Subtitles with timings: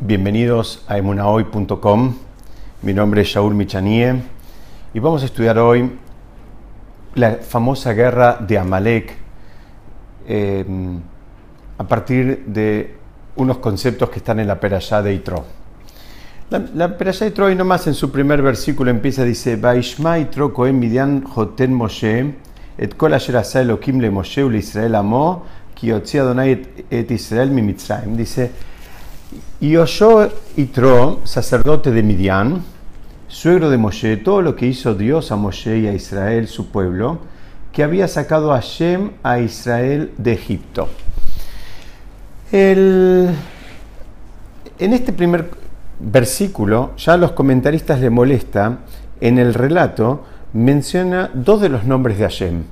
[0.00, 2.14] Bienvenidos a emunahoy.com.
[2.82, 4.14] Mi nombre es Shaul Michanie
[4.92, 5.92] y vamos a estudiar hoy
[7.14, 9.14] la famosa guerra de Amalek
[10.28, 11.00] em,
[11.78, 12.96] a partir de
[13.36, 15.46] unos conceptos que están en la Perashá de Itro.
[16.50, 20.52] La, la Perashá de Itro, y nomás en su primer versículo empieza, dice: Vaishma Itro
[20.52, 22.34] Kohen Midian Joten Moshe,
[22.76, 28.16] et kol asher Elohim le Moshe Israel amo, ki et Israel mi Mitzrayim.
[28.16, 28.75] Dice:
[29.60, 32.62] y oyó Itro, sacerdote de Midian,
[33.28, 37.18] suegro de Moshe, todo lo que hizo Dios a Moshe y a Israel, su pueblo,
[37.72, 40.88] que había sacado a Shem a Israel de Egipto.
[42.52, 43.34] en
[44.78, 45.50] este primer
[45.98, 48.78] versículo, ya a los comentaristas le molesta,
[49.20, 52.62] en el relato menciona dos de los nombres de Hashem.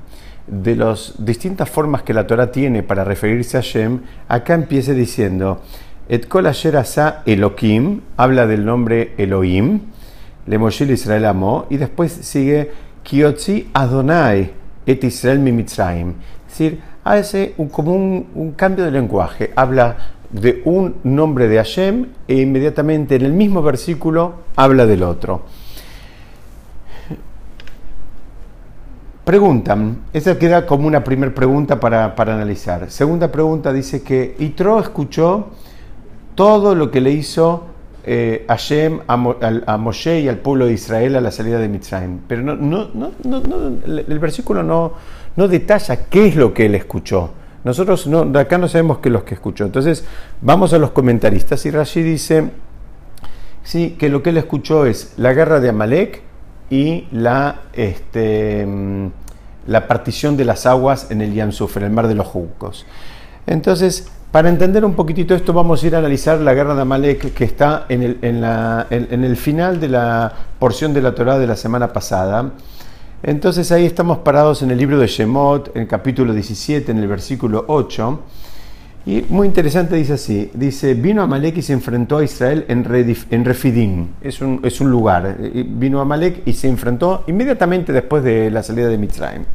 [0.47, 5.61] De las distintas formas que la Torah tiene para referirse a Hashem, acá empieza diciendo,
[6.07, 7.23] Et kol asher asa
[8.17, 9.79] habla del nombre Elohim,
[10.45, 12.71] le Israel amó, y después sigue
[13.73, 14.51] Adonai
[14.85, 15.47] et Israel.
[15.47, 19.97] Es decir, hace un, como un, cambio de lenguaje, habla
[20.29, 25.43] de un nombre de Hashem e inmediatamente en el mismo versículo habla del otro.
[29.23, 32.91] Preguntan, esa queda como una primera pregunta para, para, analizar.
[32.91, 35.47] Segunda pregunta dice que Itro escuchó
[36.35, 37.63] todo lo que le hizo
[38.03, 42.19] eh, Hashem a, Moshe y al pueblo de Israel a la salida de Mitzrayim.
[42.27, 43.41] Pero no, no, no,
[43.87, 44.93] el versículo no,
[45.35, 47.31] no detalla qué es lo que él escuchó.
[47.63, 49.65] Nosotros no, de acá no sabemos qué es lo que escuchó.
[49.65, 50.05] Entonces,
[50.41, 52.51] vamos a los comentaristas y Rashi dice
[53.97, 56.21] que lo que él escuchó es la guerra de Amalek
[56.69, 59.07] y la, este, mm,
[59.65, 62.85] la partición de las aguas en el Yam en el mar de los juncos.
[63.47, 67.33] Entonces, para entender un poquitito esto, vamos a ir a analizar la guerra de Amalek
[67.33, 72.51] que está en el, final de la porción de la Torah de la semana pasada.
[73.23, 77.07] Entonces ahí estamos parados en el libro de Shemot, en el capítulo 17, en el
[77.07, 78.19] versículo 8.
[79.05, 82.85] Y muy interesante dice así, dice, vino Amalek y se enfrentó a Israel en,
[83.29, 88.51] en Refidim, es un, es un lugar, vino Amalek y se enfrentó inmediatamente después de
[88.51, 89.45] la salida de Mitzrayim.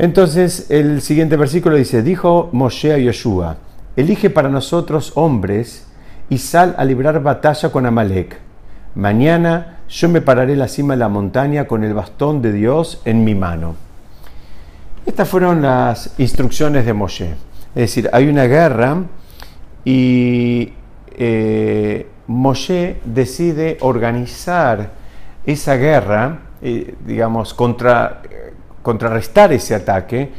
[0.00, 3.58] Entonces el siguiente versículo dice, dijo Moshe a Yoshua,
[3.96, 5.88] Elige para nosotros hombres
[6.30, 8.38] y sal a librar batalla con Amalek.
[8.94, 13.02] Mañana yo me pararé en la cima de la montaña con el bastón de Dios
[13.04, 13.74] en mi mano.
[15.04, 17.34] Estas fueron las instrucciones de Moshe.
[17.74, 19.02] Es decir, hay una guerra
[19.84, 20.72] y
[21.10, 24.92] eh, Moshe decide organizar
[25.44, 28.22] esa guerra, eh, digamos, contra,
[28.82, 30.30] contrarrestar ese ataque,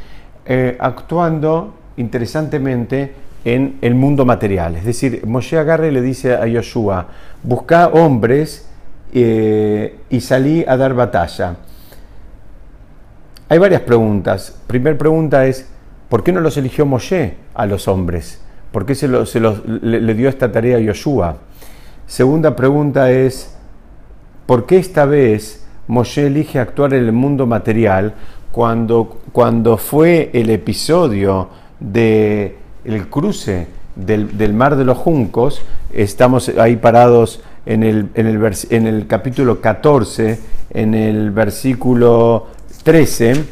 [0.46, 3.14] eh, actuando interesantemente
[3.46, 4.76] en el mundo material.
[4.76, 7.08] Es decir, Moshe agarra y le dice a Yoshua,
[7.44, 8.68] busca hombres
[9.14, 11.56] eh, y salí a dar batalla.
[13.50, 14.58] Hay varias preguntas.
[14.68, 15.68] Primera pregunta es,
[16.08, 18.42] ¿por qué no los eligió Moshe a los hombres?
[18.72, 21.38] ¿Por qué se, le, dio esta tarea a Yoshua?
[22.08, 23.54] Segunda pregunta es,
[24.46, 28.14] ¿por qué esta vez Moshe elige actuar en el mundo material
[28.52, 31.50] cuando, cuando fue el episodio
[31.80, 35.62] de el cruce del, mar de los juncos,
[35.94, 40.40] estamos ahí parados en el, en el, en el capítulo 14,
[40.72, 42.48] en el versículo
[42.84, 43.44] 13,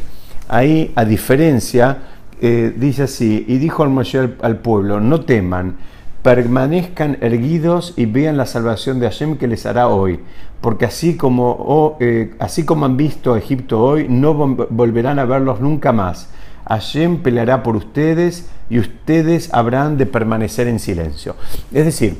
[0.48, 1.98] ahí a diferencia,
[2.42, 5.76] eh, dice así, y dijo al Moshe al, pueblo, no teman,
[6.24, 10.20] permanezcan erguidos y vean la salvación de Hashem que les hará hoy,
[10.62, 15.26] porque así como, oh, eh, así como han visto a Egipto hoy, no volverán a
[15.26, 16.30] verlos nunca más
[16.70, 21.36] Hashem peleará por ustedes y ustedes habrán de permanecer en silencio.
[21.74, 22.18] Es decir,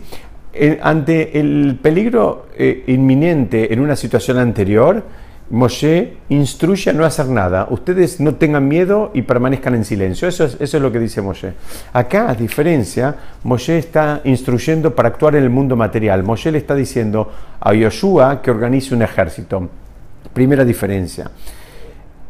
[0.82, 5.06] ante el peligro eh, inminente en una situación anterior,
[5.50, 7.68] Moshe instruye a no hacer nada.
[7.72, 10.28] Ustedes no tengan miedo y permanezcan en silencio.
[10.28, 11.54] Eso es, eso es lo que dice Moshe.
[11.94, 16.24] Acá, a diferencia, Moshe está instruyendo para actuar en el mundo material.
[16.24, 19.70] Moshe le está diciendo a Yoshua que organice un ejército.
[20.34, 21.32] Primera diferencia.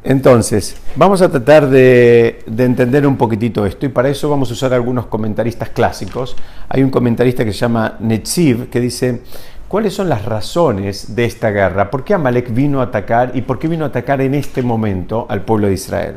[0.03, 4.73] Entonces, vamos a tratar de, entender un poquitito esto y para eso vamos a usar
[4.73, 6.37] algunos comentaristas clásicos.
[6.69, 9.21] Hay un comentarista que se llama Netziv que dice,
[9.69, 11.89] ¿cuáles son las razones de esta guerra?
[11.89, 15.25] ¿Por qué Amalek vino a atacar y por qué vino a atacar en este momento
[15.29, 16.15] al pueblo de Israel?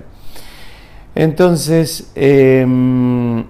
[1.14, 3.44] Entonces, em,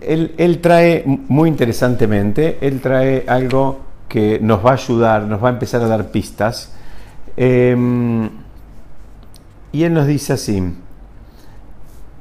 [0.00, 5.52] él, trae muy interesantemente, él trae algo que nos va a ayudar, nos va a
[5.52, 6.72] empezar a dar pistas.
[7.36, 8.30] Em,
[9.72, 10.62] y él nos dice así,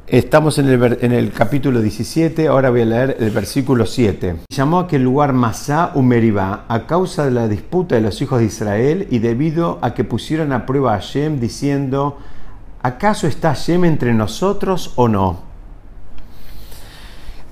[0.07, 4.35] Estamos en el, en el, capítulo 17, ahora voy a leer el versículo 7.
[4.53, 8.39] Llamó a aquel lugar Masá u Meribá a causa de la disputa de los hijos
[8.39, 12.17] de Israel y debido a que pusieron a prueba a Shem diciendo,
[12.81, 15.53] ¿acaso está Shem entre nosotros o no?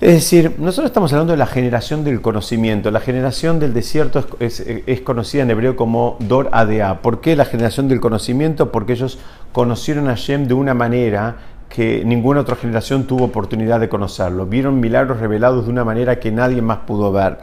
[0.01, 2.91] Es decir, nosotros estamos hablando de la generación del conocimiento.
[2.91, 7.01] La generación del desierto es, es, es, conocida en hebreo como Dor Adea.
[7.01, 8.71] ¿Por qué la generación del conocimiento?
[8.71, 9.19] Porque ellos
[9.53, 14.45] conocieron a Shem de una manera que ninguna otra generación tuvo oportunidad de conocerlo.
[14.45, 17.39] Vieron milagros revelados de una manera que nadie más pudo ver.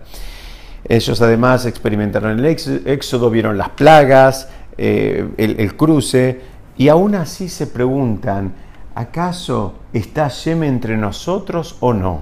[0.85, 6.41] Ellos además experimentaron el éxodo, vieron las plagas, eh, el, cruce,
[6.77, 8.53] y aún así se preguntan,
[8.95, 12.21] ¿acaso está Shem entre nosotros o no?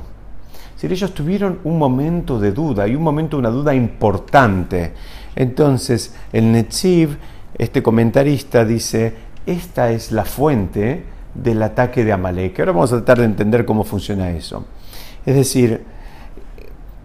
[0.76, 4.92] Si ellos tuvieron un momento de duda, y un momento una duda importante.
[5.34, 7.18] Entonces, el Netziv,
[7.58, 9.12] este comentarista, dice,
[9.44, 12.60] esta es la fuente del ataque de Amalek.
[12.60, 14.64] Ahora vamos a tratar de entender cómo funciona eso.
[15.24, 15.82] Es decir,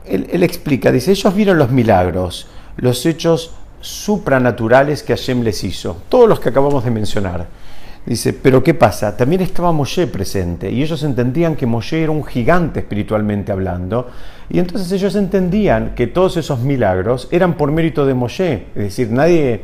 [0.05, 2.47] él, explica, dice, ellos vieron los milagros,
[2.77, 7.47] los hechos supranaturales que Hashem les hizo, todos los que acabamos de mencionar.
[8.05, 9.15] Dice, pero ¿qué pasa?
[9.15, 14.07] También estaba Moshe presente y ellos entendían que Moshe era un gigante espiritualmente hablando
[14.49, 19.11] y entonces ellos entendían que todos esos milagros eran por mérito de Moshe, es decir,
[19.11, 19.61] nadie,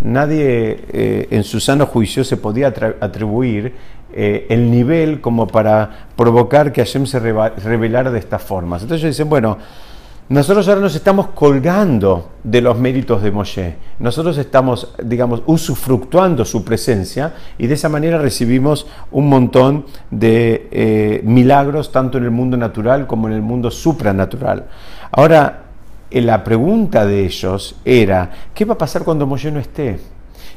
[0.00, 3.72] nadie eh, en su sano juicio se podía atribuir
[4.12, 8.82] eh, el nivel como para provocar que Hashem se revelara de estas formas.
[8.82, 9.58] Entonces dicen, bueno,
[10.28, 13.76] nosotros ahora nos estamos colgando de los méritos de Moshe.
[14.00, 21.20] Nosotros estamos, digamos, usufructuando su presencia y de esa manera recibimos un montón de eh,
[21.24, 24.66] milagros tanto en el mundo natural como en el mundo supranatural.
[25.12, 25.62] Ahora,
[26.10, 30.00] eh, la pregunta de ellos era, ¿qué va a pasar cuando Moshe no esté?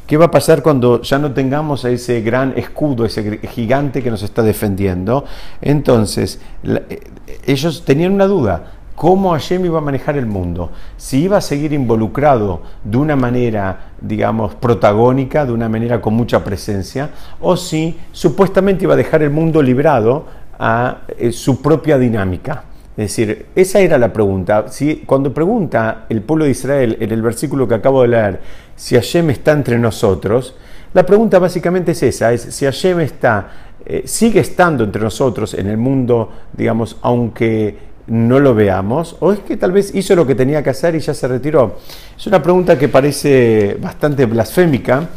[0.10, 4.10] ¿Qué va a pasar cuando ya no tengamos a ese gran escudo, ese gigante que
[4.10, 5.24] nos está defendiendo?
[5.62, 7.12] Entonces, eh,
[7.46, 8.72] ellos tenían una duda.
[8.96, 10.72] ¿Cómo Hashem iba a manejar el mundo?
[10.98, 16.44] Si iba a seguir involucrado de una manera, digamos, protagónica, de una manera con mucha
[16.44, 20.26] presencia, o si supuestamente iba a dejar el mundo librado
[20.58, 22.64] a eh, su propia dinámica.
[23.00, 24.66] Es decir, esa era la pregunta.
[24.68, 28.42] Si, cuando pregunta el pueblo de Israel en el versículo que acabo de leer,
[28.76, 30.58] si Hashem está entre nosotros,
[30.94, 33.52] la pregunta básicamente es esa, es si Hashem está,
[33.86, 39.40] eh, sigue estando entre nosotros en el mundo, digamos, aunque no lo veamos, o es
[39.40, 41.78] que tal vez hizo lo que tenía que hacer y ya se retiró.
[42.18, 45.08] Es una pregunta que parece bastante blasfémica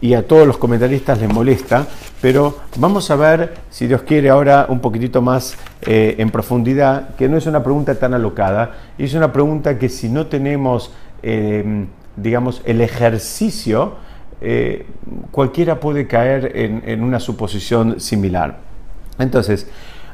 [0.00, 1.86] y a todos los comentaristas les molesta,
[2.22, 7.28] pero vamos a ver, si Dios quiere, ahora un poquitito más eh, en profundidad, que
[7.28, 10.92] no es una pregunta tan alocada, es una pregunta que si no tenemos,
[11.22, 11.86] eh,
[12.16, 13.94] digamos, el ejercicio,
[14.40, 14.86] eh,
[15.30, 18.58] cualquiera puede caer en, una suposición similar.
[19.18, 19.68] Entonces,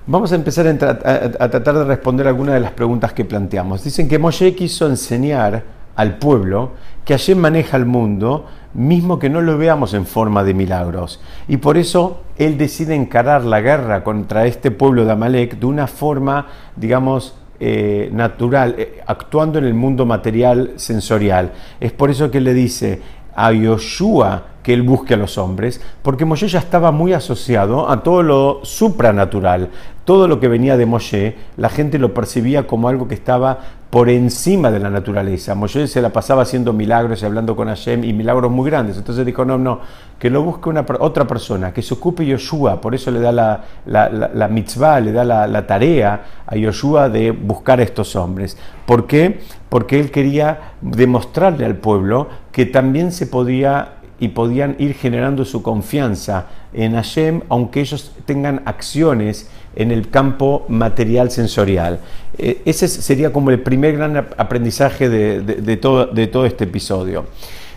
[0.04, 3.84] vamos a empezar a, a tratar de responder algunas de las preguntas que planteamos.
[3.84, 5.62] Dicen que Moshe quiso enseñar
[5.94, 6.72] al pueblo
[7.06, 11.20] que allí maneja el mundo mismo que no lo veamos en forma de milagros.
[11.48, 15.86] Y por eso él decide encarar la guerra contra este pueblo de Amalek de una
[15.86, 21.52] forma, digamos, eh, natural, eh, actuando en el mundo material sensorial.
[21.80, 23.00] Es por eso que le dice
[23.34, 28.02] a Yoshua que él busque a los hombres, porque Moshe ya estaba muy asociado a
[28.02, 29.70] todo lo supranatural.
[30.04, 33.60] Todo lo que venía de Moshe, la gente lo percibía como algo que estaba
[33.90, 35.54] por encima de la naturaleza.
[35.54, 38.96] Moshe se la pasaba haciendo milagros y hablando con Hashem y milagros muy grandes.
[38.96, 39.78] Entonces dijo, no, no,
[40.18, 42.80] que lo busque una, otra persona, que se ocupe Yoshua.
[42.80, 47.78] Por eso le da la, la, mitzvah, le da la, tarea a Yoshua de buscar
[47.78, 48.58] a estos hombres.
[48.84, 49.40] ¿Por qué?
[49.68, 55.62] Porque él quería demostrarle al pueblo que también se podía y podían ir generando su
[55.62, 62.00] confianza en Hashem, aunque ellos tengan acciones en el campo material sensorial.
[62.38, 67.26] Eh, ese sería como el primer gran aprendizaje de, todo, de todo este episodio.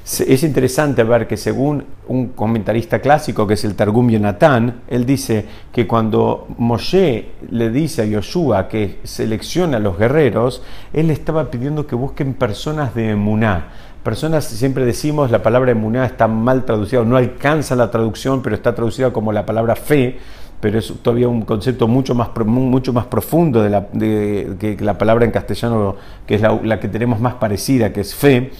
[0.06, 5.46] Es interesante ver que según un comentarista clásico, que es el Targum Yonatán, él dice
[5.72, 11.86] que cuando Moshe le dice a Yoshua que selecciona a los guerreros, él estaba pidiendo
[11.86, 13.68] que busquen personas de emuná.
[14.04, 18.74] Personas, siempre decimos, la palabra emuná está mal traducida, no alcanza la traducción, pero está
[18.74, 20.20] traducida como la palabra fe
[20.60, 25.26] pero es todavía un concepto mucho más, mucho más profundo de la, que la palabra
[25.26, 25.96] en castellano,
[26.28, 28.52] que es la, que tenemos más parecida, que es fe.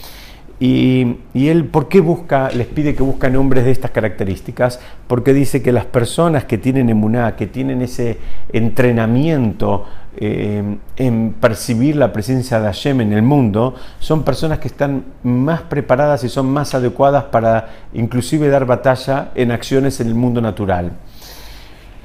[0.62, 4.82] Y, él, ¿por qué busca, les pide que buscan hombres de estas características?
[5.08, 8.18] Porque dice que las personas que tienen emuná, que tienen ese
[8.52, 9.86] entrenamiento
[10.18, 10.62] eh,
[10.98, 16.26] en percibir la presencia de Hashem en el mundo, son personas que están más preparadas
[16.26, 20.92] y son más adecuadas para inclusive dar batalla en acciones en el mundo natural.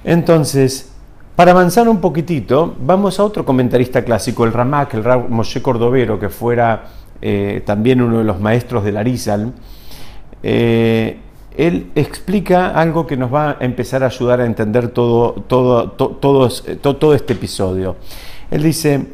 [0.04, 0.92] Entonces,
[1.34, 6.28] para avanzar un poquitito, vamos a otro comentarista clásico, el Ramak, el Moshe Cordovero, que
[6.28, 6.84] fuera
[7.26, 9.52] eh, también uno de los maestros del Arizal.
[10.42, 11.18] Eh,
[11.56, 17.14] él explica algo que nos va a empezar a ayudar a entender todo, todo, todo,
[17.14, 17.96] este episodio.
[18.50, 19.06] Él dice,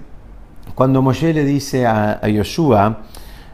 [0.75, 2.99] cuando Moshe le dice a, a Yoshua,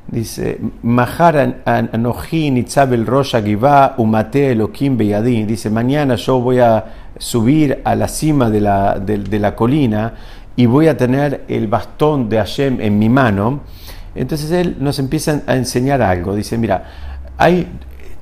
[0.09, 3.35] dice, Mahar Anohin Itzabel Rosh
[3.99, 6.85] Umate Elohim Beyadin, dice, mañana yo voy a
[7.19, 10.15] subir a la cima de la, de, la colina
[10.55, 13.61] y voy a tener el bastón de Hashem en mi mano.
[14.17, 16.35] Entonces él nos empieza a enseñar algo.
[16.35, 16.85] Dice, mira,
[17.37, 17.69] hay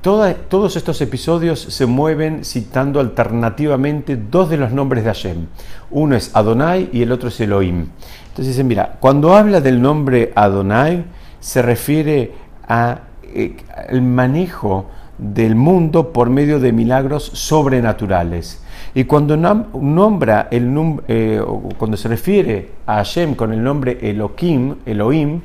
[0.04, 5.46] todos estos episodios se mueven citando alternativamente dos de los nombres de Hashem.
[5.90, 7.86] Uno es Adonai y el otro es Elohim.
[8.28, 11.06] Entonces dice, mira, cuando habla del nombre Adonai,
[11.40, 12.32] se refiere
[12.68, 13.00] al
[13.32, 13.56] eh,
[14.02, 18.62] manejo del mundo por medio de milagros sobrenaturales.
[18.94, 20.70] Y cuando nombra el
[21.08, 21.42] eh,
[21.78, 25.40] cuando se refiere a Hashem con el nombre Elohim, Elohim,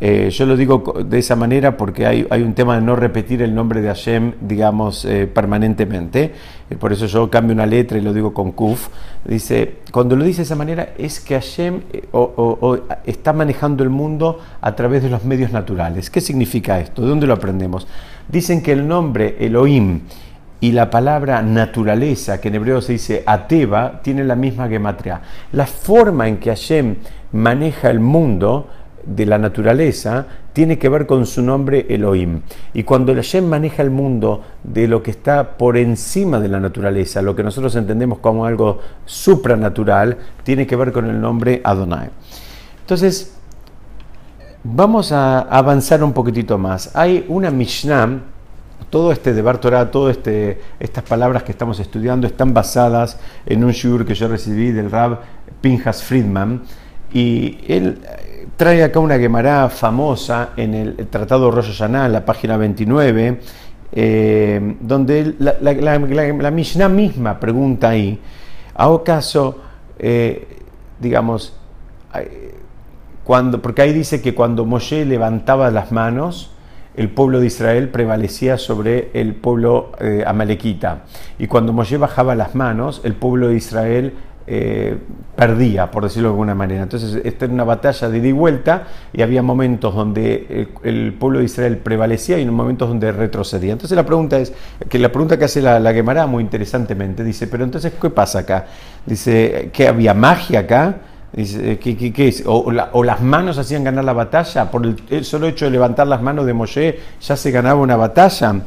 [0.00, 3.54] eh, yo lo digo de esa manera porque hay, un tema de no repetir el
[3.54, 6.32] nombre de Hashem, digamos, eh, permanentemente.
[6.78, 8.88] por eso yo cambio una letra y lo digo con Kuf.
[9.24, 11.82] Dice, cuando lo dice de esa manera es que Hashem
[13.04, 16.10] está manejando el mundo a través de los medios naturales.
[16.10, 17.02] ¿Qué significa esto?
[17.02, 17.86] ¿De dónde lo aprendemos?
[18.28, 20.00] Dicen que el nombre Elohim
[20.60, 25.20] y la palabra naturaleza, que en hebreo se dice ateba, tiene la misma gematria.
[25.52, 26.96] La forma en que Hashem
[27.32, 28.68] maneja el mundo
[29.06, 32.40] de la naturaleza tiene que ver con su nombre Elohim.
[32.74, 37.22] Y cuando Hashem maneja el mundo de lo que está por encima de la naturaleza,
[37.22, 42.10] lo que nosotros entendemos como algo supranatural, tiene que ver con el nombre Adonai.
[42.80, 43.36] Entonces,
[44.64, 46.94] vamos a avanzar un poquitito más.
[46.94, 48.20] Hay una Mishnah
[48.90, 53.72] todo este de Torah, todas este, estas palabras que estamos estudiando están basadas en un
[53.72, 55.20] shur que yo recibí del Rab
[55.60, 56.62] Pinjas Friedman
[57.16, 62.58] y él eh, trae acá una Gemara famosa en el Tratado Rosh Hashanah, la página
[62.58, 63.40] 29,
[63.92, 68.20] eh, donde la, Mishnah misma pregunta ahí,
[68.74, 69.62] ¿a acaso,
[69.98, 70.46] eh,
[71.00, 71.56] digamos,
[73.24, 76.52] cuando, porque ahí dice que cuando Moshe levantaba las manos,
[76.96, 79.92] el pueblo de Israel prevalecía sobre el pueblo
[80.26, 81.04] amalequita.
[81.38, 84.14] Y cuando Moshe bajaba las manos, el pueblo de Israel
[84.46, 84.96] eh,
[85.34, 86.82] perdía, por decirlo de alguna manera.
[86.82, 91.40] Entonces, esta era una batalla de ida y vuelta y había momentos donde el, pueblo
[91.40, 93.72] de Israel prevalecía y momentos donde retrocedía.
[93.72, 94.52] Entonces, la pregunta es,
[94.88, 98.40] que la pregunta que hace la, la Gemara muy interesantemente, dice, pero entonces, ¿qué pasa
[98.40, 98.66] acá?
[99.04, 100.96] Dice, ¿que había magia acá?
[101.36, 102.44] ¿qué, es?
[102.46, 106.46] O, las manos hacían ganar la batalla, por el, solo hecho de levantar las manos
[106.46, 108.60] de Moshe ya se ganaba una batalla.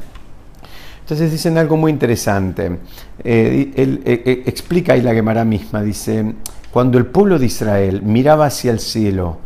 [1.09, 2.67] Entonces dicen algo muy interesante.
[3.23, 6.35] Él, eh, eh, explica ahí la Gemara misma, dice,
[6.69, 9.39] cuando el pueblo de Israel miraba hacia el cielo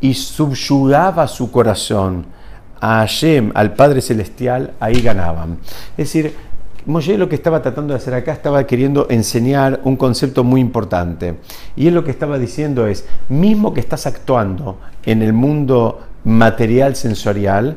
[0.00, 2.24] y subyugaba su corazón
[2.80, 5.58] a Hashem, al Padre Celestial, ahí ganaban.
[5.96, 6.36] Es decir,
[6.86, 11.34] Moshe lo que estaba tratando de hacer acá estaba queriendo enseñar un concepto muy importante.
[11.74, 16.94] Y él lo que estaba diciendo es, mismo que estás actuando en el mundo material
[16.94, 17.76] sensorial,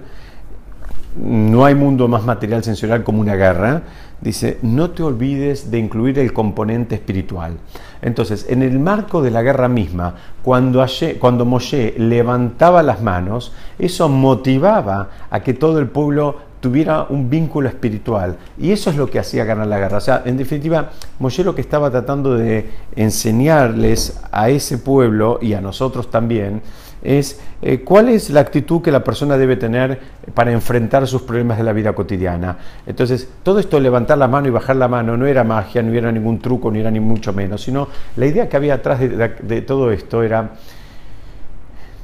[1.15, 3.83] no hay mundo más material sensorial como una guerra,
[4.21, 7.57] dice, no te olvides de incluir el componente espiritual.
[8.01, 10.85] Entonces, en el marco de la guerra misma, cuando,
[11.19, 17.67] cuando Moshe levantaba las manos, eso motivaba a que todo el pueblo tuviera un vínculo
[17.67, 18.37] espiritual.
[18.57, 19.97] Y eso es lo que hacía ganar la guerra.
[19.97, 25.53] O sea, en definitiva, Moshe lo que estaba tratando de enseñarles a ese pueblo y
[25.53, 26.61] a nosotros también
[27.03, 29.99] es eh, cuál es la actitud que la persona debe tener
[30.33, 32.57] para enfrentar sus problemas de la vida cotidiana.
[32.85, 35.93] Entonces, todo esto de levantar la mano y bajar la mano no era magia, no
[35.93, 39.61] era ningún truco, ni era ni mucho menos, sino la idea que había atrás de
[39.61, 40.51] todo esto era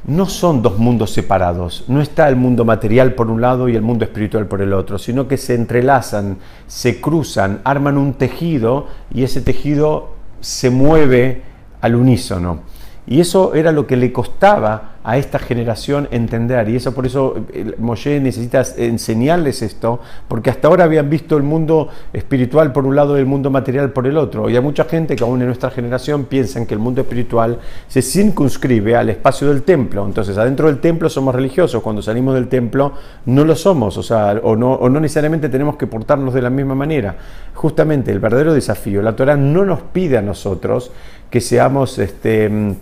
[0.08, 3.82] no son dos mundos separados, no está el mundo material por un lado y el
[3.82, 9.24] mundo espiritual por el otro, sino que se entrelazan, se cruzan, arman un tejido y
[9.24, 11.42] ese tejido se mueve
[11.82, 12.62] al unísono.
[13.10, 16.68] Y eso era lo que le costaba a esta generación entender.
[16.68, 21.44] Y eso por eso eh, Moshe necesita enseñarles esto, porque hasta ahora habían visto el
[21.44, 24.50] mundo espiritual por un lado y el mundo material por el otro.
[24.50, 28.02] Y hay mucha gente que aún en nuestra generación piensan que el mundo espiritual se
[28.02, 30.06] circunscribe al espacio del templo.
[30.06, 32.92] Entonces, adentro del templo somos religiosos, cuando salimos del templo
[33.28, 36.50] no lo somos, o sea, o no, o no necesariamente tenemos que portarnos de la
[36.50, 37.16] misma manera.
[37.54, 40.92] Justamente el verdadero desafío, la Torah no nos pide a nosotros
[41.30, 42.76] que seamos este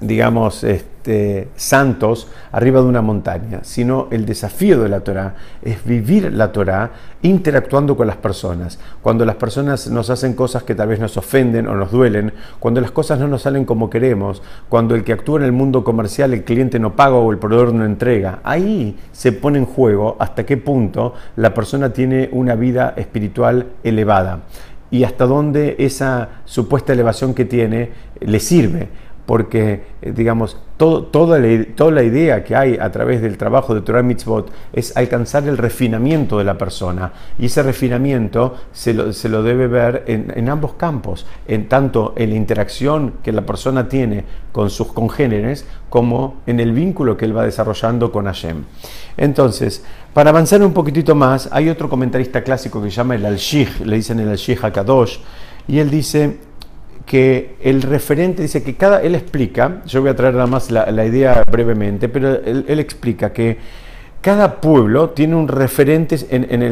[0.00, 6.32] digamos, este, santos arriba de una montaña, sino el desafío de la Torah es vivir
[6.32, 6.90] la Torah
[7.22, 8.78] interactuando con las personas.
[9.02, 12.80] Cuando las personas nos hacen cosas que tal vez nos ofenden o nos duelen, cuando
[12.80, 16.32] las cosas no nos salen como queremos, cuando el que actúa en el mundo comercial
[16.32, 20.44] el cliente no paga o el proveedor no entrega, ahí se pone en juego hasta
[20.44, 24.40] qué punto la persona tiene una vida espiritual elevada
[24.90, 28.88] y hasta dónde esa supuesta elevación que tiene le sirve
[29.26, 33.80] porque, eh, digamos, toda, la, toda, la, idea que hay a través del trabajo de
[33.80, 37.12] Torah Mitzvot es alcanzar el refinamiento de la persona.
[37.38, 43.14] Y ese refinamiento se lo, debe ver en, ambos campos, en tanto en la interacción
[43.22, 48.12] que la persona tiene con sus congéneres, como en el vínculo que él va desarrollando
[48.12, 48.64] con Hashem.
[49.16, 53.84] Entonces, para avanzar un poquitito más, hay otro comentarista clásico que se llama el Al-Shih,
[53.84, 55.18] le dicen el Al-Shih HaKadosh,
[55.66, 56.38] y él dice
[57.06, 61.04] que el referente dice que cada, él explica, yo voy a traer nada más la,
[61.04, 63.58] idea brevemente, pero él, explica que
[64.20, 66.62] cada pueblo tiene un referente en,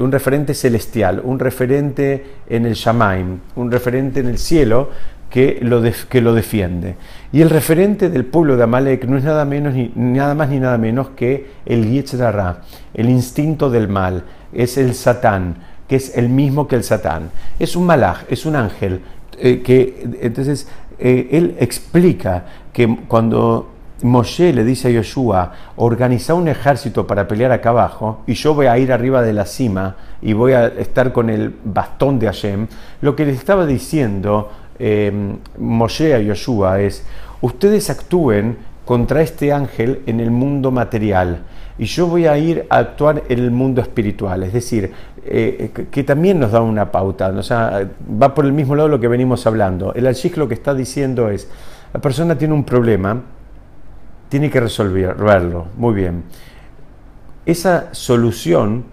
[0.00, 4.88] un referente celestial, un referente en el Shamaim, un referente en el cielo
[5.28, 6.96] que lo, que lo defiende.
[7.30, 10.58] Y el referente del pueblo de Amalek no es nada, menos, ni, nada más ni
[10.58, 12.62] nada menos que el Yetzirah,
[12.94, 17.32] el instinto del mal, es el Satán que es el mismo que el Satán.
[17.58, 19.00] Es un malaj, es un ángel,
[19.36, 20.68] eh, que entonces
[21.00, 23.66] eh, él explica que cuando
[24.02, 28.66] Moshe le dice a Yoshua, organiza un ejército para pelear acá abajo y yo voy
[28.66, 32.68] a ir arriba de la cima y voy a estar con el bastón de Hashem,
[33.00, 35.10] lo que le estaba diciendo eh,
[35.58, 37.04] Moshe a Yoshua es,
[37.40, 41.40] ustedes actúen contra este ángel en el mundo material
[41.80, 44.92] y yo voy a ir a actuar en el mundo espiritual, es decir,
[45.24, 47.88] eh, que, también nos da una pauta, o sea,
[48.22, 49.94] va por el mismo lado lo que venimos hablando.
[49.94, 51.48] El Alshik lo que está diciendo es,
[51.94, 53.22] la persona tiene un problema,
[54.28, 56.24] tiene que resolverlo, muy bien.
[57.46, 58.84] Esa solución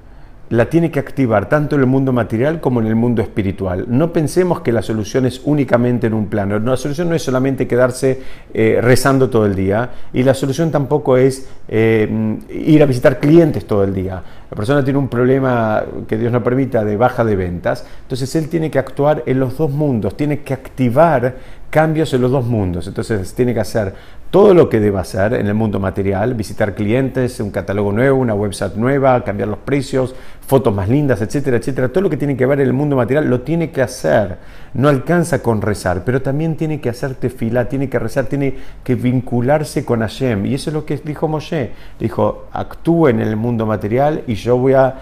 [0.50, 3.86] la tiene que activar tanto en el mundo material como en el mundo espiritual.
[3.88, 6.58] No pensemos que la solución es únicamente en un plano.
[6.60, 8.22] La solución no es solamente quedarse
[8.54, 13.66] eh, rezando todo el día y la solución tampoco es eh, ir a visitar clientes
[13.66, 14.24] todo el día.
[14.50, 18.48] La persona tiene un problema que Dios no permita de baja de ventas, entonces él
[18.48, 21.36] tiene que actuar en los dos mundos, tiene que activar
[21.70, 22.88] cambios en los dos mundos.
[22.88, 23.94] Entonces tiene que hacer
[24.32, 28.34] todo lo que deba hacer en el mundo material, visitar clientes, un catálogo nuevo, una
[28.34, 31.88] website nueva, cambiar los precios, fotos más lindas, etcétera, etcétera.
[31.90, 34.38] Todo lo que tiene que ver en el mundo material lo tiene que hacer.
[34.74, 38.96] No alcanza con rezar, pero también tiene que hacer tefilá, tiene que rezar, tiene que
[38.96, 40.46] vincularse con Hashem.
[40.46, 41.72] Y eso es lo que dijo Moshe.
[41.98, 44.96] Dijo, actúe en el mundo material y yo voy a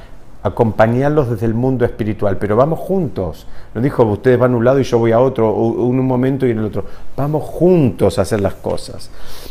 [0.45, 3.47] acompañarlos desde el mundo espiritual, pero vamos juntos.
[3.73, 6.45] No dijo, ustedes van a un lado y yo voy a otro, en un momento
[6.45, 6.85] y en el otro.
[7.17, 9.09] Vamos juntos a hacer las cosas.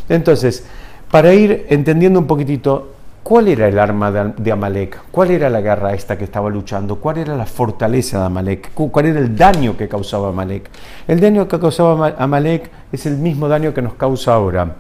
[0.09, 0.65] Entonces,
[1.11, 2.93] para ir entendiendo un poquitito,
[3.25, 5.01] ¿cuál era el arma de Amalek?
[5.11, 7.01] ¿Cuál era la guerra esta que estaba luchando?
[7.01, 8.71] ¿Cuál era la fortaleza de Amalek?
[8.73, 10.71] ¿Cuál era el daño que causaba Amalek?
[11.09, 14.77] El daño que causaba Amalek es el mismo daño que nos causa ahora.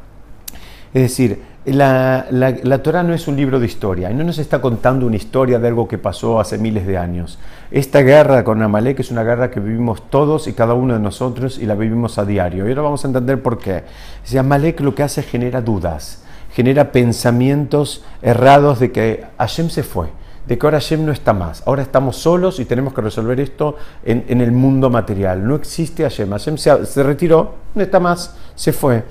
[0.95, 4.61] Es decir, la, la, Torah no es un libro de historia y no nos está
[4.61, 7.41] contando una historia de algo que pasó hace miles de años.
[7.73, 11.59] Esta guerra con Amalek es una guerra que vivimos todos y cada uno de nosotros
[11.59, 12.65] y la vivimos a diario.
[12.65, 13.83] Y ahora vamos a entender por qué.
[14.23, 19.83] Si Amalek lo que hace es genera dudas, genera pensamientos errados de que Hashem se
[19.83, 20.11] fue,
[20.47, 23.77] de que ahora Hashem no está más, ahora estamos solos y tenemos que resolver esto
[24.05, 25.45] en, el mundo material.
[25.45, 29.03] No existe Hashem, Hashem se, se retiró, no está más, se fue.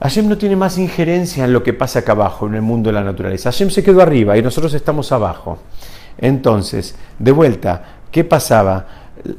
[0.00, 2.94] Hashem no tiene más injerencia en lo que pasa acá abajo, en el mundo de
[2.94, 3.50] la naturaleza.
[3.50, 5.58] Hashem se quedó arriba y nosotros estamos abajo.
[6.18, 8.86] Entonces, de vuelta, ¿qué pasaba?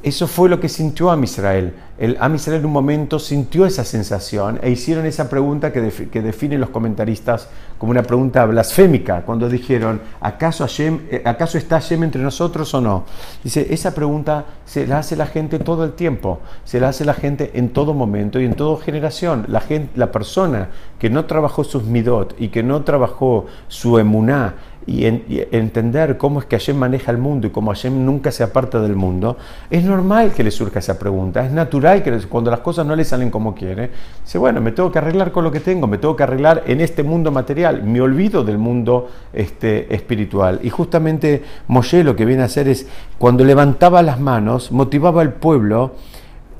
[0.02, 1.74] Eso fue lo que sintió a Israel.
[1.98, 5.80] El Am en un momento sintió esa sensación e hicieron esa pregunta que,
[6.22, 12.22] definen los comentaristas como una pregunta blasfémica, cuando dijeron, ¿acaso, eh, ¿acaso está Hashem entre
[12.22, 13.06] nosotros o no?
[13.42, 17.14] Dice, esa pregunta se la hace la gente todo el tiempo, se la hace la
[17.14, 19.46] gente en todo momento y en toda generación.
[19.48, 24.56] La, gente, la persona que no trabajó sus midot y que no trabajó su emuná,
[24.88, 28.80] y, entender cómo es que Hashem maneja el mundo y cómo Hashem nunca se aparta
[28.80, 29.38] del mundo,
[29.70, 33.04] es normal que le surja esa pregunta, es natural que cuando las cosas no le
[33.04, 33.90] salen como quiere,
[34.24, 36.82] dice, bueno, me tengo que arreglar con lo que tengo, me tengo que arreglar en
[36.82, 40.60] este mundo material, me olvido del mundo este, espiritual.
[40.62, 45.34] Y justamente Moshe lo que viene a hacer es, cuando levantaba las manos, motivaba al
[45.34, 45.94] pueblo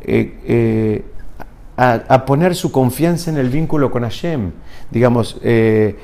[0.02, 1.06] eh, eh,
[1.78, 4.52] a, poner su confianza en el vínculo con Hashem.
[4.92, 5.98] Digamos, eh,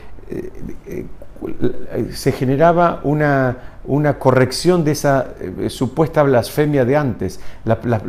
[2.12, 7.40] se generaba una, una corrección de esa eh, supuesta blasfemia de antes.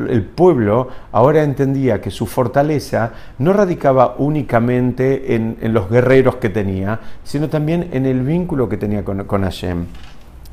[0.08, 7.00] el pueblo ahora entendía que su fortaleza no radicaba únicamente en, los guerreros que tenía,
[7.24, 9.86] sino también en el vínculo que tenía con, con Hashem.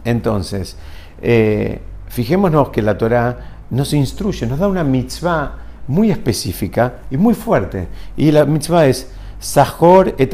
[0.05, 0.77] Entonces,
[1.21, 3.37] eh, fijémonos que la Torah
[3.69, 7.87] nos instruye, nos da una mitzvah muy específica y muy fuerte.
[8.15, 10.33] Y la mitzvah es Sahor et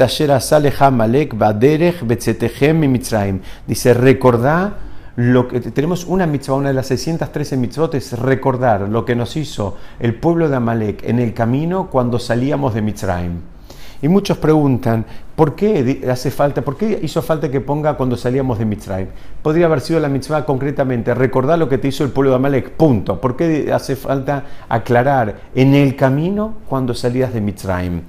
[0.90, 3.40] malek baderech mitzrayim.
[3.66, 4.78] Dice, recordá
[5.16, 9.36] lo que tenemos una mitzvah, una de las 613 mitzvot es recordar lo que nos
[9.36, 13.40] hizo el pueblo de Amalek en el camino cuando salíamos de Mitzrayim.
[14.02, 18.58] Y muchos preguntan, ¿por qué hace falta, por qué hizo falta que ponga cuando salíamos
[18.58, 19.08] de Mitzrayim?
[19.40, 22.72] Podría haber sido la mitzvah concretamente, recordar lo que te hizo el pueblo de Amalek,
[22.72, 23.18] punto.
[23.18, 28.02] ¿Por qué hace falta aclarar en el camino cuando salías de Mitzrayim?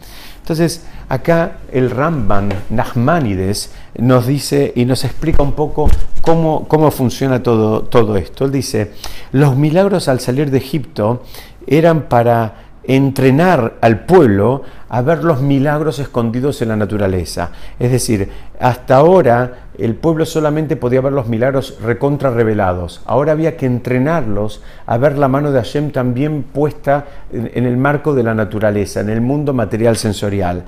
[0.48, 5.90] Entonces, acá el Ramban Nachmanides nos dice y nos explica un poco
[6.22, 8.46] cómo, cómo funciona todo, todo esto.
[8.46, 8.94] Él dice,
[9.34, 11.22] los milagros al salir de Egipto
[11.68, 17.52] eran para entrenar al pueblo a ver los milagros escondidos en la naturaleza.
[17.78, 23.02] Es decir, hasta ahora el pueblo solamente podía ver los milagros recontra revelados.
[23.06, 28.16] Ahora había que entrenarlos a ver la mano de Hashem también puesta en, el marco
[28.16, 30.64] de la naturaleza, en el mundo material sensorial.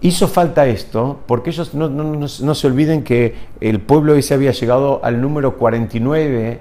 [0.00, 5.00] Hizo falta esto porque ellos no, no, se olviden que el pueblo ese había llegado
[5.04, 6.58] al número 49,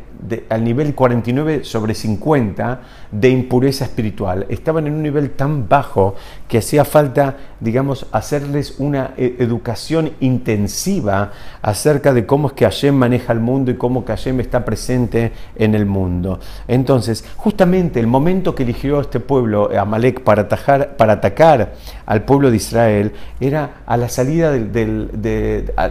[0.47, 2.81] al nivel 49 sobre 50
[3.11, 4.45] de impureza espiritual.
[4.49, 6.15] Estaban en un nivel tan bajo
[6.47, 12.95] que hacía falta, digamos, hacerles una e, educación intensiva acerca de cómo es que Hashem
[12.95, 16.39] maneja el mundo y cómo que Hashem está presente en el mundo.
[16.67, 21.73] Entonces, justamente el momento que eligió este pueblo, Amalek, para, para atacar
[22.05, 25.09] al pueblo de Israel, era a la salida del...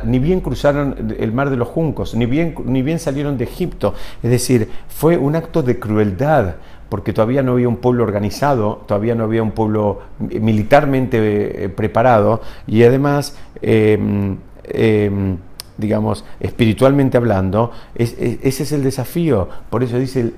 [0.05, 3.95] ni bien cruzaron el mar de los juncos, ni bien, ni bien salieron de Egipto.
[4.23, 6.55] Es decir, fue un acto de crueldad
[6.91, 12.43] porque todavía no había un pueblo organizado, todavía no había un pueblo militarmente eh, preparado
[12.67, 15.39] y además, em, em,
[15.79, 19.49] digamos, espiritualmente hablando, ese es el desafío.
[19.71, 20.35] Por eso dice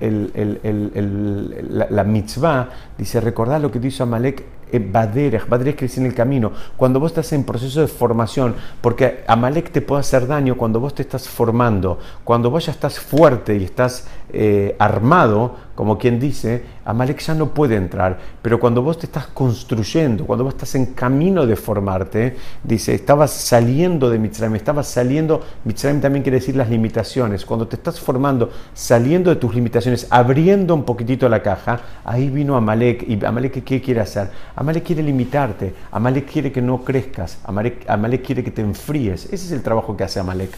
[1.69, 4.45] la, la, mitzvah, dice, recordad lo que dice Amalek
[4.79, 9.71] Baderech, Baderech quiere en el camino, cuando vos estás en proceso de formación, porque Amalek
[9.71, 13.63] te puede hacer daño cuando vos te estás formando, cuando vos ya estás fuerte y
[13.63, 19.07] estás eh, armado, como quien dice, Amalek ya no puede entrar, pero cuando vos te
[19.07, 24.87] estás construyendo, cuando vos estás en camino de formarte, dice, estabas saliendo de Mitzrayim, estabas
[24.87, 30.05] saliendo, Mitzrayim también quiere decir las limitaciones, cuando te estás formando, saliendo de tus limitaciones,
[30.11, 34.29] abriendo un poquitito la caja, ahí vino Amalek, y Amalek, ¿qué quiere hacer?
[34.55, 39.25] Amalek quiere limitarte, Amalek quiere que no crezcas, Amalek, quiere que te enfríes.
[39.25, 40.51] Ese es el trabajo que hace Amalek.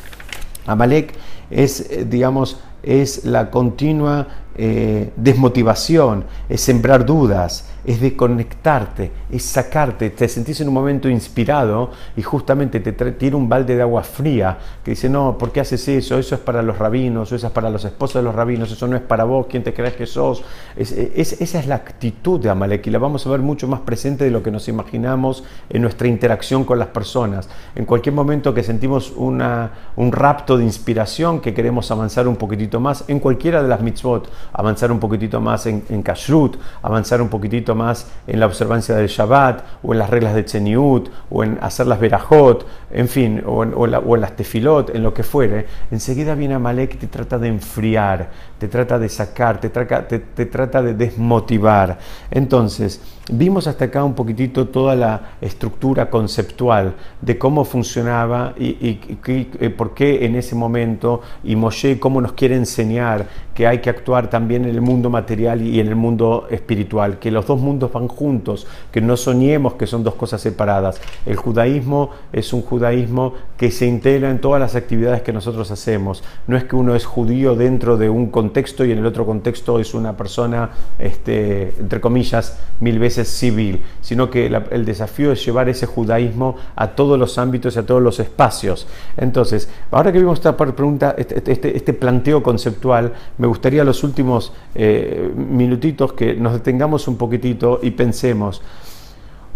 [0.67, 1.13] Amalek
[1.49, 10.09] es, eh, digamos, es la continua eh, desmotivación, es sembrar dudas, es desconectarte, es sacarte,
[10.09, 14.57] te sentís en un momento inspirado y justamente te tira un balde de agua fría
[14.83, 16.17] que dice, no, ¿por qué haces eso?
[16.17, 18.95] Eso es para los rabinos, eso es para los esposos de los rabinos, eso no
[18.95, 20.43] es para vos, ¿quién te crees que sos?
[20.75, 24.31] esa es la actitud de Amalek y la vamos a ver mucho más presente de
[24.31, 27.49] lo que nos imaginamos en nuestra interacción con las personas.
[27.75, 32.79] En cualquier momento que sentimos una, un rapto de inspiración, que queremos avanzar un poquitito
[32.79, 37.29] más en cualquiera de las mitzvot, avanzar un poquitito más en, en kashrut, avanzar un
[37.29, 41.57] poquitito más en la observancia del Shabbat, o en las reglas de Cheniut, o en
[41.61, 46.53] hacer las verajot, en fin, o en, las tefilot, en lo que fuere, enseguida viene
[46.55, 51.97] Amalek y te trata de enfriar, te trata de sacar, te, te trata de desmotivar.
[52.31, 59.69] Entonces, Vimos hasta acá un poquitito toda la estructura conceptual de cómo funcionaba y, eh,
[59.71, 64.29] por qué en ese momento y Moshe cómo nos quiere enseñar que hay que actuar
[64.29, 68.09] también en el mundo material y en el mundo espiritual, que los dos mundos van
[68.09, 71.01] juntos, que no soñemos que son dos cosas separadas.
[71.25, 76.21] El judaísmo es un judaísmo que se integra en todas las actividades que nosotros hacemos.
[76.47, 79.79] No es que uno es judío dentro de un contexto y en el otro contexto
[79.79, 85.69] es una persona, este, entre comillas, mil veces civil, sino que el desafío es llevar
[85.69, 88.85] ese judaísmo a todos los ámbitos y a todos los espacios.
[89.15, 94.53] Entonces, ahora que vimos esta pregunta, este, este, este planteo conceptual, me gustaría los últimos
[94.73, 98.61] eh, minutitos que nos detengamos un poquitito y pensemos,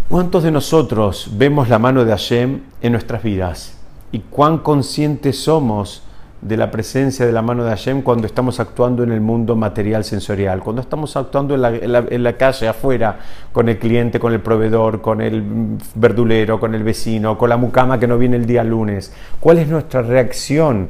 [0.09, 3.77] ¿cuántos de nosotros vemos la mano de Hashem en nuestras vidas?
[4.11, 6.03] ¿Y cuán conscientes somos
[6.41, 10.03] de la presencia de la mano de Hashem cuando estamos actuando en el mundo material
[10.05, 13.19] sensorial, cuando estamos actuando en la, en la, calle, afuera,
[13.51, 15.43] con el cliente, con el proveedor, con el
[15.95, 19.13] verdulero, con el vecino, con la mucama que no viene el día lunes.
[19.39, 20.89] ¿Cuál es nuestra reacción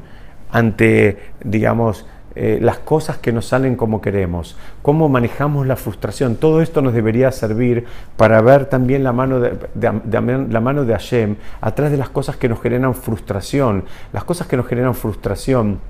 [0.52, 2.06] ante, digamos,
[2.42, 6.38] eh, las cosas que nos salen como queremos, cómo manejamos la frustración.
[6.38, 7.84] Todo esto nos debería servir
[8.16, 12.48] para ver también la mano de, la mano de Hashem atrás de las cosas que
[12.48, 13.84] nos generan frustración.
[14.14, 15.82] Las cosas que nos generan frustración.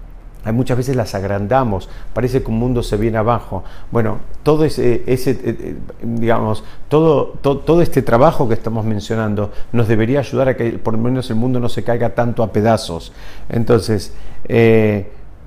[0.51, 3.63] Muchas veces las agrandamos, parece que un mundo se viene abajo.
[3.91, 9.87] Bueno, todo ese, ese eh, eh, digamos, todo, todo, este trabajo que estamos mencionando nos
[9.87, 13.11] debería ayudar a que por lo menos el mundo no se caiga tanto a pedazos.
[13.49, 14.13] Entonces,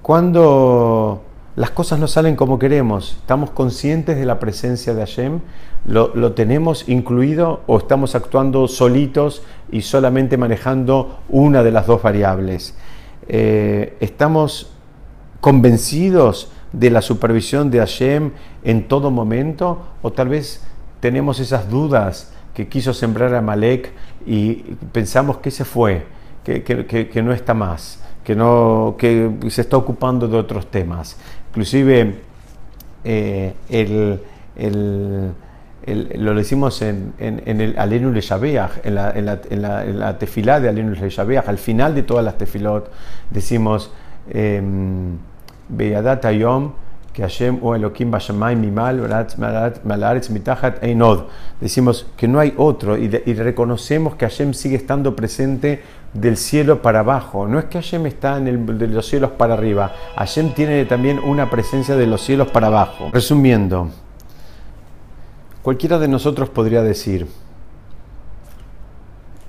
[0.02, 1.22] cuando
[1.54, 5.40] las cosas no salen como queremos, estamos conscientes de la presencia de Hashem,
[5.86, 12.74] lo, tenemos incluido o estamos actuando solitos y solamente manejando una de las dos variables.
[13.28, 14.72] Eh, estamos
[15.40, 18.32] convencidos de la supervisión de Hashem
[18.64, 20.62] en todo momento o tal vez
[21.00, 23.92] tenemos esas dudas que quiso sembrar a Malek
[24.26, 24.54] y
[24.92, 26.06] pensamos que se fue,
[26.44, 31.16] que no está más que, no, que se está ocupando de otros temas.
[31.50, 32.14] Inclusive
[33.04, 34.20] eh, el,
[35.86, 40.60] lo decimos en, en, el Alenu Le en la, en, la, en, la, en tefilá
[40.60, 42.90] de Alenu Le al final de todas las tefilot,
[43.30, 43.90] decimos
[44.30, 45.16] em,
[45.68, 46.72] Beyadat Ayom
[47.12, 48.10] que Hashem o Elohim
[48.56, 49.24] Mimal
[50.30, 51.24] Mitachat Einod.
[51.60, 55.82] Decimos que no hay otro y, y, reconocemos que Hashem sigue estando presente
[56.14, 57.46] del cielo para abajo.
[57.46, 59.92] No es que Hashem está en el, de los cielos para arriba.
[60.16, 63.10] Hashem tiene también una presencia de los cielos para abajo.
[63.12, 63.90] Resumiendo,
[65.62, 67.26] cualquiera de nosotros podría decir,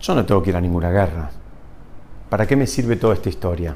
[0.01, 1.31] yo no tengo que ir a ninguna guerra.
[2.29, 3.75] ¿Para qué me sirve toda esta historia?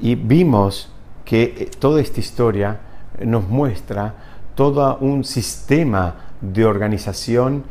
[0.00, 0.90] Y vimos
[1.26, 2.78] que eh, toda esta historia
[3.22, 4.14] nos muestra
[4.54, 7.64] todo un sistema de organización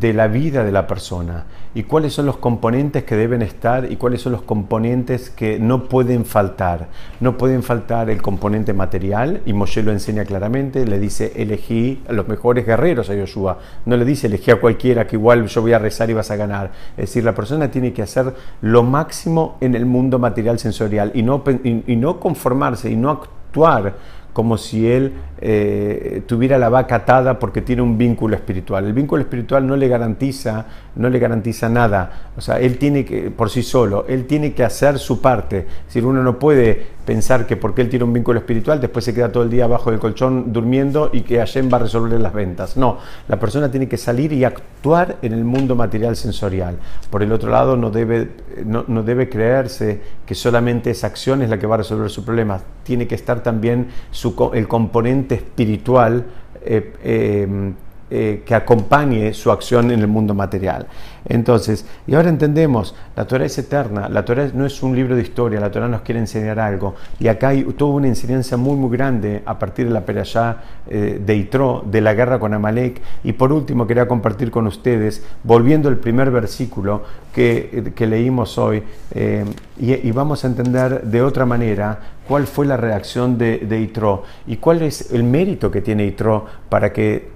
[0.00, 3.96] de la vida de la persona y cuáles son los componentes que deben estar y
[3.96, 6.88] cuáles son los componentes que no pueden faltar.
[7.20, 12.12] No pueden faltar el componente material y Moshe lo enseña claramente, le dice elegí a
[12.12, 15.72] los mejores guerreros a Yoshua, no le dice elegí a cualquiera que igual yo voy
[15.72, 16.72] a rezar y vas a ganar.
[16.96, 21.22] Es decir, la persona tiene que hacer lo máximo en el mundo material sensorial y
[21.22, 23.94] no, y no conformarse y no actuar
[24.34, 28.84] como si él eh, tuviera la vaca atada porque tiene un vínculo espiritual.
[28.84, 30.66] El vínculo espiritual no le garantiza,
[30.96, 32.30] no le garantiza nada.
[32.36, 35.58] O sea, él tiene que, por sí solo, él tiene que hacer su parte.
[35.58, 39.12] Es decir, uno no puede pensar que porque él tiene un vínculo espiritual, después se
[39.12, 42.32] queda todo el día abajo del colchón durmiendo y que Hashem va a resolver las
[42.32, 42.76] ventas.
[42.76, 46.78] No, la persona tiene que salir y actuar en el mundo material sensorial.
[47.10, 48.30] Por el otro lado, no debe,
[48.64, 52.60] no, debe creerse que solamente esa acción es la que va a resolver su problema.
[52.82, 54.23] Tiene que estar también su,
[54.54, 56.26] el componente espiritual.
[56.62, 57.72] Eh, eh,
[58.16, 60.86] eh, que acompañe su acción en el mundo material.
[61.26, 65.22] Entonces, y ahora entendemos, la Torah es eterna, la Torah no es un libro de
[65.22, 66.94] historia, la Torah nos quiere enseñar algo.
[67.18, 71.20] Y acá hay toda una enseñanza muy, muy grande a partir de la perashá eh,
[71.26, 73.02] de Itro, de la guerra con Amalek.
[73.24, 77.02] Y por último, quería compartir con ustedes, volviendo al primer versículo
[77.34, 79.44] que, que leímos hoy, eh,
[79.76, 81.98] y, vamos a entender de otra manera
[82.28, 86.46] cuál fue la reacción de, de Itro y cuál es el mérito que tiene Itro
[86.68, 87.33] para que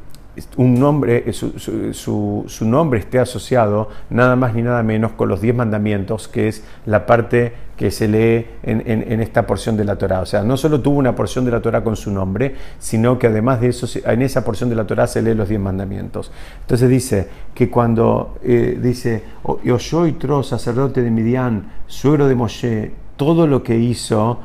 [0.56, 5.54] un nombre, eh, su, nombre esté asociado nada más ni nada menos con los diez
[5.54, 10.20] mandamientos, que es la parte que se lee en, esta porción de la Torah.
[10.20, 13.28] O sea, no solo tuvo una porción de la Torah con su nombre, sino que
[13.28, 16.32] además de eso, en esa porción de la Torah se lee los diez mandamientos.
[16.62, 19.22] Entonces dice que cuando eh, dice,
[19.62, 24.40] yo soy Tro, sacerdote de Midian, suegro de Moshe, todo lo que hizo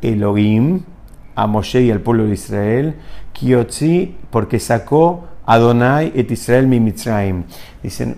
[0.00, 0.82] Elohim
[1.38, 2.94] a Moshe y al pueblo de Israel,
[3.32, 7.44] Kiotzi, porque sacó Adonai et Israel mi Mitzrayim.
[7.82, 8.16] Dicen,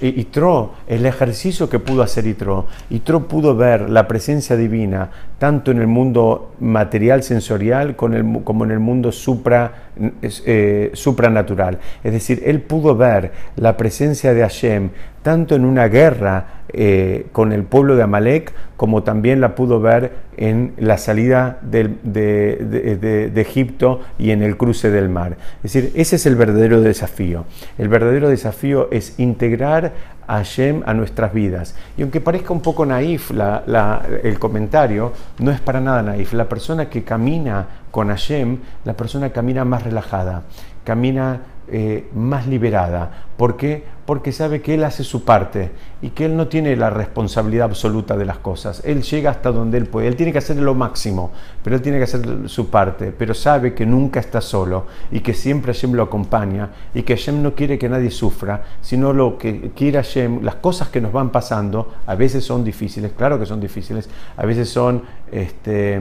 [0.00, 2.66] Itro, el ejercicio que pudo hacer Itro.
[2.90, 8.78] Itro pudo ver la presencia divina tanto en el mundo material sensorial como en el
[8.78, 9.90] mundo supra,
[10.22, 11.78] eh, supranatural.
[12.04, 14.90] Es decir, él pudo ver la presencia de Hashem
[15.22, 20.12] tanto en una guerra eh, con el pueblo de Amalek, como también la pudo ver
[20.36, 25.36] en la salida de, de, Egipto y en el cruce del mar.
[25.62, 27.44] Es decir, ese es el verdadero desafío.
[27.78, 29.92] El verdadero desafío es integrar
[30.26, 31.74] a Hashem a nuestras vidas.
[31.96, 33.32] Y aunque parezca un poco naif
[34.22, 36.32] el comentario, no es para nada naif.
[36.32, 40.42] La persona que camina con Hashem, la persona camina más relajada,
[40.84, 41.40] camina
[41.72, 43.26] eh, más liberada.
[43.36, 43.84] ¿Por qué?
[44.04, 45.70] Porque sabe que Él hace su parte
[46.02, 48.82] y que Él no tiene la responsabilidad absoluta de las cosas.
[48.84, 50.08] Él llega hasta donde Él puede.
[50.08, 51.30] Él tiene que hacer lo máximo,
[51.62, 53.14] pero Él tiene que hacer su parte.
[53.16, 57.42] Pero sabe que nunca está solo y que siempre Hashem lo acompaña y que Hashem
[57.42, 61.30] no quiere que nadie sufra, sino lo que quiere Hashem, las cosas que nos van
[61.30, 65.02] pasando, a veces son difíciles, claro que son difíciles, a veces son...
[65.30, 66.00] Este,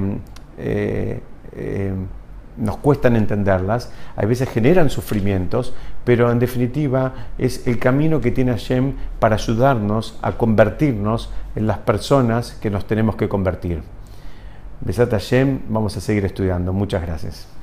[0.58, 1.22] eh,
[1.54, 1.94] eh,
[2.60, 8.52] nos cuestan entenderlas, a veces generan sufrimientos, pero en definitiva es el camino que tiene
[8.52, 13.82] Hashem para ayudarnos a convertirnos en las personas que nos tenemos que convertir.
[14.82, 16.72] Besat Hashem, vamos a seguir estudiando.
[16.72, 17.59] Muchas gracias.